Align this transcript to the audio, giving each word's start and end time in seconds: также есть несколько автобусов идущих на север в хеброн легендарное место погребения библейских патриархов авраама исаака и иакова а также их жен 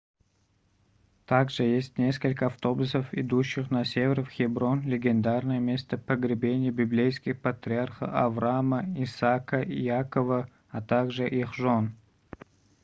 также 1.27 1.61
есть 1.61 1.99
несколько 1.99 2.47
автобусов 2.47 3.13
идущих 3.13 3.69
на 3.69 3.85
север 3.85 4.23
в 4.23 4.29
хеброн 4.31 4.81
легендарное 4.81 5.59
место 5.59 5.95
погребения 5.95 6.71
библейских 6.71 7.39
патриархов 7.39 8.09
авраама 8.11 8.83
исаака 8.99 9.61
и 9.61 9.83
иакова 9.83 10.49
а 10.71 10.81
также 10.81 11.29
их 11.29 11.53
жен 11.53 11.93